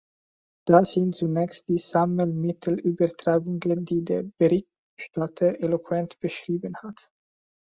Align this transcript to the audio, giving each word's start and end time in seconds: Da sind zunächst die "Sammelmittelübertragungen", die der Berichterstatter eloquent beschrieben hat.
Da 0.67 0.83
sind 0.83 1.13
zunächst 1.13 1.67
die 1.69 1.77
"Sammelmittelübertragungen", 1.77 3.85
die 3.85 4.01
der 4.03 4.23
Berichterstatter 4.39 5.59
eloquent 5.59 6.19
beschrieben 6.19 6.75
hat. 6.77 7.11